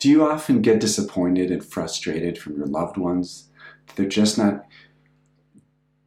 [0.00, 3.50] Do you often get disappointed and frustrated from your loved ones?
[3.94, 4.64] They're just not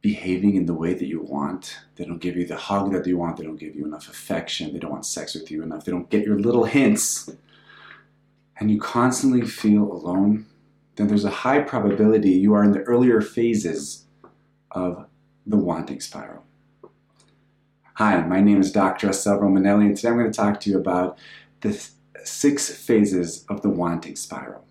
[0.00, 1.76] behaving in the way that you want.
[1.96, 3.36] They don't give you the hug that you want.
[3.36, 4.72] They don't give you enough affection.
[4.72, 5.84] They don't want sex with you enough.
[5.84, 7.28] They don't get your little hints.
[8.60, 10.46] And you constantly feel alone.
[10.94, 14.06] Then there's a high probability you are in the earlier phases
[14.70, 15.06] of
[15.44, 16.44] the wanting spiral.
[17.94, 19.08] Hi, my name is Dr.
[19.08, 21.18] Assael Romanelli, and today I'm going to talk to you about
[21.60, 21.90] the
[22.24, 24.64] six phases of the wanting spiral.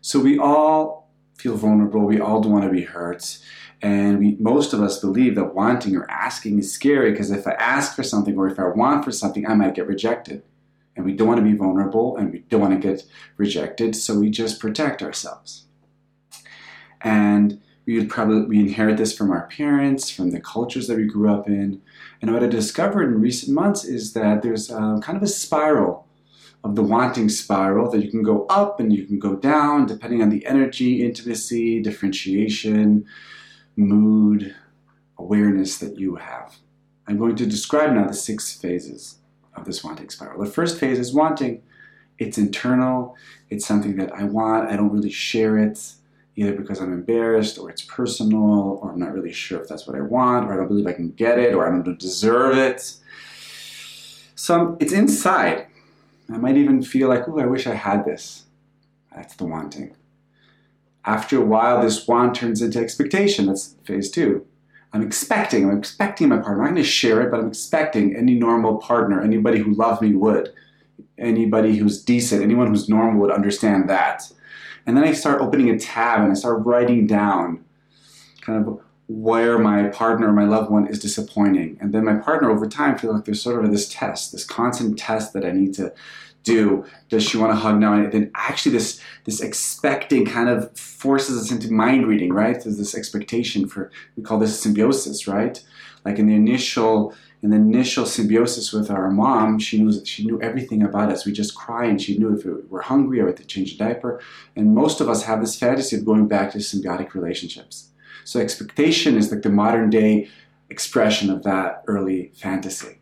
[0.00, 3.38] So we all feel vulnerable, we all don't want to be hurt,
[3.80, 7.52] and we, most of us believe that wanting or asking is scary because if I
[7.52, 10.42] ask for something or if I want for something, I might get rejected.
[10.96, 13.04] And we don't want to be vulnerable and we don't want to get
[13.36, 15.66] rejected, so we just protect ourselves.
[17.00, 21.32] And we probably we inherit this from our parents, from the cultures that we grew
[21.32, 21.80] up in.
[22.20, 26.07] And what I discovered in recent months is that there's a, kind of a spiral
[26.64, 30.22] of the wanting spiral that you can go up and you can go down depending
[30.22, 33.06] on the energy, intimacy, differentiation,
[33.76, 34.54] mood,
[35.18, 36.56] awareness that you have.
[37.06, 39.18] I'm going to describe now the six phases
[39.54, 40.42] of this wanting spiral.
[40.42, 41.62] The first phase is wanting.
[42.18, 43.16] It's internal,
[43.48, 45.92] it's something that I want, I don't really share it,
[46.38, 49.96] either because I'm embarrassed or it's personal or I'm not really sure if that's what
[49.96, 52.94] I want or I don't believe I can get it or I don't deserve it.
[54.34, 55.66] So it's inside.
[56.32, 58.44] I might even feel like, oh, I wish I had this.
[59.14, 59.96] That's the wanting.
[61.04, 63.46] After a while, this want turns into expectation.
[63.46, 64.46] That's phase two.
[64.92, 66.54] I'm expecting, I'm expecting my partner.
[66.54, 70.00] I'm not going to share it, but I'm expecting any normal partner, anybody who loves
[70.00, 70.52] me would.
[71.18, 74.30] Anybody who's decent, anyone who's normal would understand that.
[74.86, 77.64] And then I start opening a tab and I start writing down
[78.40, 81.78] kind of where my partner, my loved one is disappointing.
[81.80, 84.98] And then my partner over time feels like there's sort of this test, this constant
[84.98, 85.92] test that I need to
[86.48, 86.84] do?
[87.08, 87.92] Does she want to hug now?
[87.94, 92.60] And then actually this this expecting kind of forces us into mind reading, right?
[92.62, 95.62] There's this expectation for we call this symbiosis, right?
[96.04, 100.40] Like in the initial in the initial symbiosis with our mom, she knew she knew
[100.40, 101.26] everything about us.
[101.26, 103.78] We just cry and she knew if we were hungry or had to change a
[103.78, 104.20] diaper.
[104.56, 107.90] And most of us have this fantasy of going back to symbiotic relationships.
[108.28, 110.28] So expectation is like the modern day
[110.68, 112.98] expression of that early fantasy.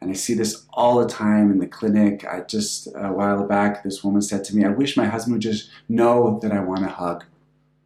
[0.00, 2.24] And I see this all the time in the clinic.
[2.24, 5.42] I just a while back, this woman said to me, I wish my husband would
[5.42, 7.22] just know that I want a hug.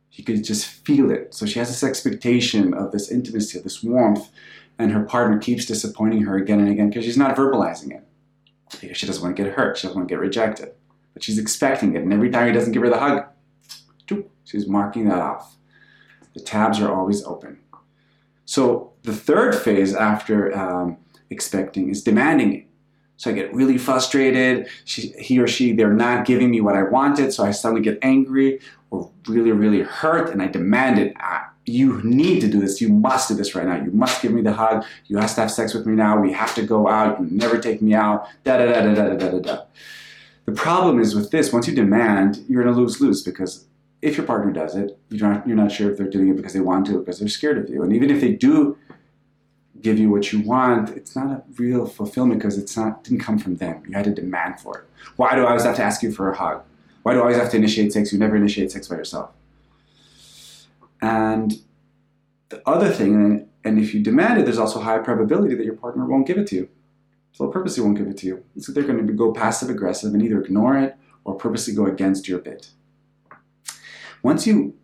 [0.08, 1.34] He could just feel it.
[1.34, 4.30] So she has this expectation of this intimacy, of this warmth,
[4.78, 8.02] and her partner keeps disappointing her again and again because she's not verbalizing it.
[8.80, 10.72] Because she doesn't want to get hurt, she doesn't want to get rejected.
[11.12, 13.26] But she's expecting it, and every time he doesn't give her the hug,
[14.44, 15.52] she's marking that off.
[16.36, 17.58] The tabs are always open.
[18.44, 20.98] So the third phase after um,
[21.30, 22.66] expecting is demanding it.
[23.16, 24.68] So I get really frustrated.
[24.84, 27.32] She, he or she, they're not giving me what I wanted.
[27.32, 28.60] So I suddenly get angry
[28.90, 31.14] or really, really hurt and I demand it.
[31.18, 32.82] Ah, you need to do this.
[32.82, 33.82] You must do this right now.
[33.82, 34.84] You must give me the hug.
[35.06, 36.20] You have to have sex with me now.
[36.20, 37.18] We have to go out.
[37.18, 38.28] You never take me out.
[38.44, 39.62] Da da da da da da da da.
[40.44, 43.64] The problem is with this, once you demand, you're in a lose lose because
[44.06, 46.52] if your partner does it, you're not, you're not sure if they're doing it because
[46.52, 47.82] they want to or because they're scared of you.
[47.82, 48.78] And even if they do
[49.80, 53.38] give you what you want, it's not a real fulfillment because it's not didn't come
[53.38, 53.82] from them.
[53.88, 54.84] You had to demand for it.
[55.16, 56.62] Why do I always have to ask you for a hug?
[57.02, 58.12] Why do I always have to initiate sex?
[58.12, 59.30] You never initiate sex by yourself.
[61.02, 61.60] And
[62.48, 66.06] the other thing, and if you demand it, there's also high probability that your partner
[66.06, 66.68] won't give it to you.
[67.32, 68.44] So purposely won't give it to you.
[68.58, 72.28] So they're going to go passive aggressive and either ignore it or purposely go against
[72.28, 72.68] your bid.
[74.22, 74.74] Once you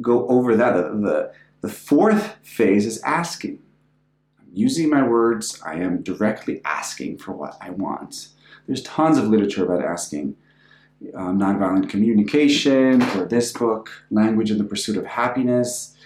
[0.00, 3.60] go over that, the, the, the fourth phase is asking
[4.40, 8.28] I'm using my words, I am directly asking for what I want.
[8.66, 10.36] There's tons of literature about asking.
[11.14, 15.96] Um, nonviolent communication, or this book, Language and the Pursuit of Happiness.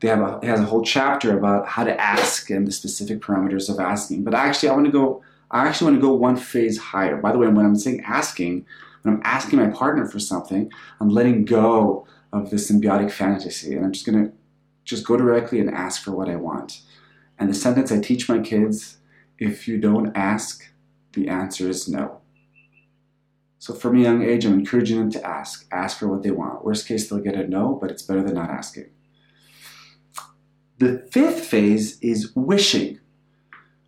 [0.00, 3.70] They have a, has a whole chapter about how to ask and the specific parameters
[3.70, 4.24] of asking.
[4.24, 5.22] But actually, I want to go.
[5.50, 7.16] I actually want to go one phase higher.
[7.16, 8.66] By the way, when I'm saying asking,
[9.02, 10.70] when I'm asking my partner for something,
[11.00, 14.32] I'm letting go of the symbiotic fantasy, and I'm just gonna
[14.84, 16.80] just go directly and ask for what I want.
[17.38, 18.98] And the sentence I teach my kids
[19.38, 20.72] if you don't ask,
[21.12, 22.20] the answer is no.
[23.58, 25.66] So from a young age, I'm encouraging them to ask.
[25.72, 26.64] Ask for what they want.
[26.64, 28.90] Worst case, they'll get a no, but it's better than not asking.
[30.78, 32.98] The fifth phase is wishing.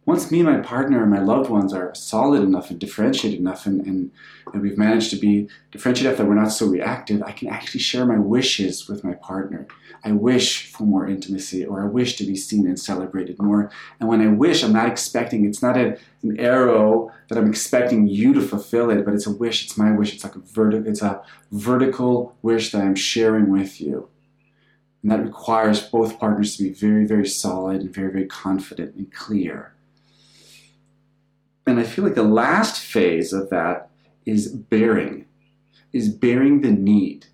[0.06, 3.64] Once me and my partner and my loved ones are solid enough and differentiated enough
[3.64, 4.10] and, and,
[4.52, 7.80] and we've managed to be differentiated enough that we're not so reactive, I can actually
[7.80, 9.66] share my wishes with my partner.
[10.04, 13.70] I wish for more intimacy or I wish to be seen and celebrated more.
[13.98, 18.06] And when I wish, I'm not expecting, it's not a, an arrow that I'm expecting
[18.06, 20.90] you to fulfill it, but it's a wish, it's my wish, it's like a vertical,
[20.90, 24.10] it's a vertical wish that I'm sharing with you.
[25.02, 29.12] And that requires both partners to be very, very solid and very, very confident and
[29.12, 29.73] clear.
[31.66, 33.90] And I feel like the last phase of that
[34.26, 35.26] is baring,
[35.92, 37.26] is baring the need.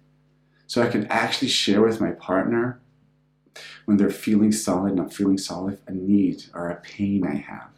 [0.66, 2.80] So I can actually share with my partner
[3.84, 7.70] when they're feeling solid and I'm feeling solid, a need or a pain I have.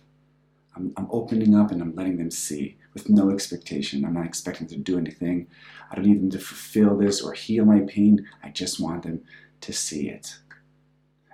[0.77, 4.05] I'm, I'm opening up and I'm letting them see with no expectation.
[4.05, 5.47] I'm not expecting them to do anything.
[5.91, 8.27] I don't need them to fulfill this or heal my pain.
[8.43, 9.23] I just want them
[9.63, 10.37] to see it.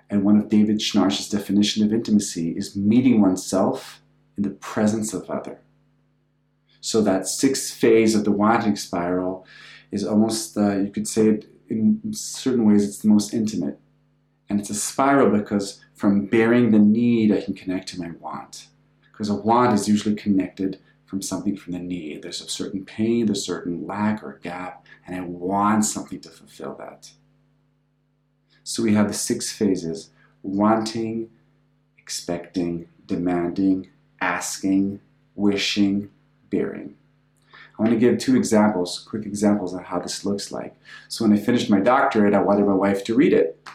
[0.09, 4.01] And one of David Schnarch's definition of intimacy is meeting oneself
[4.39, 5.59] in the presence of other.
[6.79, 9.45] So that sixth phase of the wanting spiral
[9.91, 13.77] is almost, uh, you could say it in certain ways, it's the most intimate.
[14.47, 18.67] And it's a spiral because from baring the need, I can connect to my want.
[19.11, 22.21] Because a want is usually connected from something from the need.
[22.21, 26.29] There's a certain pain, there's a certain lack or gap, and I want something to
[26.29, 27.11] fulfill that.
[28.63, 30.11] So we have the six phases
[30.43, 31.29] wanting,
[31.97, 33.89] expecting, demanding,
[34.21, 34.99] asking,
[35.35, 36.09] wishing,
[36.49, 36.95] baring.
[37.77, 40.75] I want to give two examples, quick examples of how this looks like.
[41.07, 43.65] So when I finished my doctorate, I wanted my wife to read it,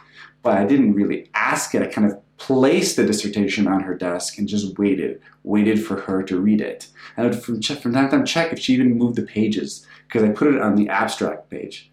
[0.43, 1.82] but I didn't really ask it.
[1.82, 6.23] I kind of placed the dissertation on her desk and just waited, waited for her
[6.25, 6.88] to read it.
[7.17, 9.87] And I would from, from time to time check if she even moved the pages
[10.06, 11.91] because I put it on the abstract page.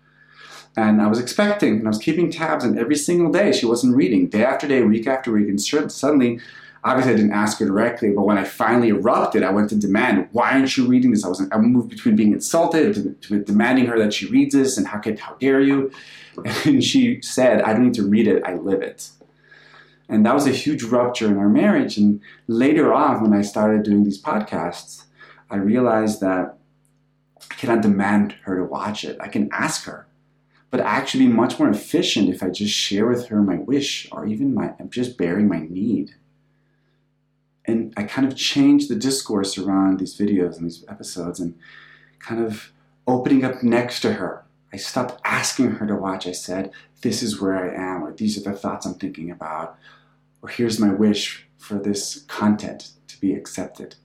[0.75, 3.95] And I was expecting, and I was keeping tabs, and every single day she wasn't
[3.95, 6.39] reading, day after day, week after week, and suddenly
[6.83, 10.27] obviously I didn't ask her directly, but when I finally erupted, I went to demand,
[10.31, 11.23] why aren't you reading this?
[11.23, 14.77] I was I moved between being insulted to, to, demanding her that she reads this
[14.77, 15.91] and how could how dare you?
[16.65, 19.09] And she said, I don't need to read it, I live it.
[20.07, 21.97] And that was a huge rupture in our marriage.
[21.97, 25.03] And later on, when I started doing these podcasts,
[25.49, 26.57] I realized that
[27.49, 29.17] I cannot demand her to watch it.
[29.19, 30.07] I can ask her,
[30.69, 34.25] but actually be much more efficient if I just share with her my wish or
[34.25, 36.15] even my just baring my need
[37.65, 41.57] and I kind of changed the discourse around these videos and these episodes and
[42.19, 42.71] kind of
[43.07, 44.45] opening up next to her.
[44.73, 46.25] I stopped asking her to watch.
[46.25, 46.71] I said,
[47.01, 49.77] This is where I am, or these are the thoughts I'm thinking about,
[50.41, 53.95] or here's my wish for this content to be accepted.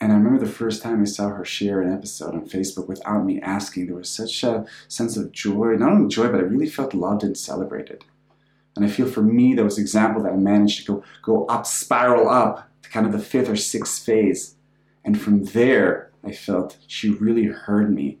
[0.00, 3.24] And I remember the first time I saw her share an episode on Facebook without
[3.24, 6.68] me asking, there was such a sense of joy, not only joy, but I really
[6.68, 8.04] felt loved and celebrated.
[8.80, 11.44] And I feel for me, that was an example that I managed to go, go
[11.46, 14.54] up, spiral up to kind of the fifth or sixth phase.
[15.04, 18.20] And from there, I felt she really heard me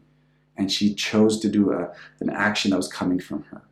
[0.58, 3.62] and she chose to do a, an action that was coming from her.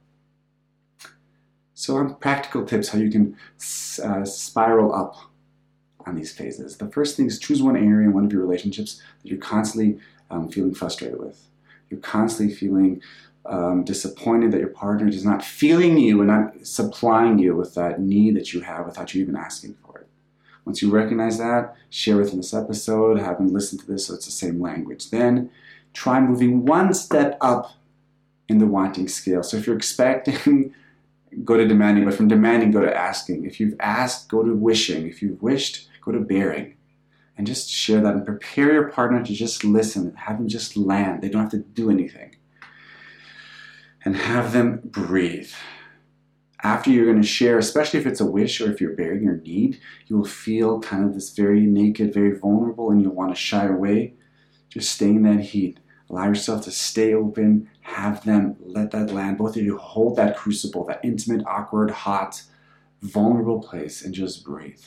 [1.75, 3.37] So, on practical tips how you can
[4.03, 5.17] uh, spiral up
[6.07, 6.79] on these phases.
[6.79, 10.01] The first thing is choose one area in one of your relationships that you're constantly
[10.31, 11.39] um, feeling frustrated with.
[11.91, 13.03] You're constantly feeling
[13.49, 18.01] um, disappointed that your partner is not feeling you and not supplying you with that
[18.01, 20.09] need that you have without you even asking for it.
[20.65, 24.27] Once you recognize that, share within this episode, have them listen to this so it's
[24.27, 25.11] the same language.
[25.11, 25.51] Then
[25.95, 27.73] try moving one step up
[28.49, 29.43] in the wanting scale.
[29.43, 30.75] So if you're expecting,
[31.45, 33.47] go to demanding, but from demanding, go to asking.
[33.47, 35.09] If you've asked, go to wishing.
[35.09, 36.75] If you've wished, go to baring.
[37.39, 41.23] And just share that and prepare your partner to just listen, have them just land.
[41.23, 42.35] They don't have to do anything
[44.05, 45.51] and have them breathe.
[46.63, 49.37] After you're going to share, especially if it's a wish or if you're baring your
[49.37, 53.41] need, you will feel kind of this very naked, very vulnerable, and you'll want to
[53.41, 54.15] shy away.
[54.69, 55.79] Just stay in that heat.
[56.11, 59.39] Allow yourself to stay open, have them let that land.
[59.39, 62.43] Both of you hold that crucible, that intimate, awkward, hot,
[63.03, 64.83] vulnerable place, and just breathe.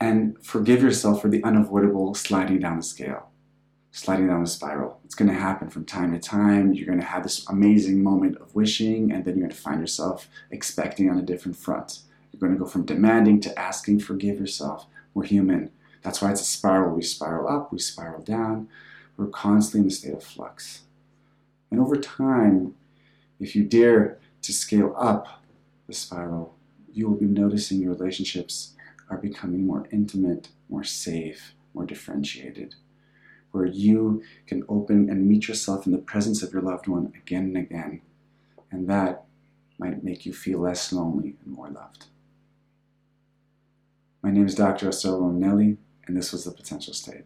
[0.00, 3.32] And forgive yourself for the unavoidable sliding down the scale
[3.92, 4.98] sliding down a spiral.
[5.04, 6.72] It's going to happen from time to time.
[6.72, 9.80] You're going to have this amazing moment of wishing, and then you're going to find
[9.80, 12.00] yourself expecting on a different front.
[12.32, 14.86] You're going to go from demanding to asking, forgive yourself.
[15.12, 15.70] We're human.
[16.00, 16.96] That's why it's a spiral.
[16.96, 18.68] We spiral up, we spiral down.
[19.18, 20.82] We're constantly in a state of flux.
[21.70, 22.74] And over time,
[23.38, 25.42] if you dare to scale up
[25.86, 26.54] the spiral,
[26.90, 28.72] you will be noticing your relationships
[29.10, 32.74] are becoming more intimate, more safe, more differentiated
[33.52, 37.44] where you can open and meet yourself in the presence of your loved one again
[37.44, 38.00] and again.
[38.70, 39.24] And that
[39.78, 42.06] might make you feel less lonely and more loved.
[44.22, 44.88] My name is Dr.
[44.88, 47.24] Assael Romanelli, and this was The Potential State.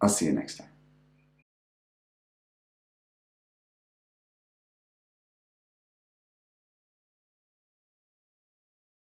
[0.00, 0.73] I'll see you next time.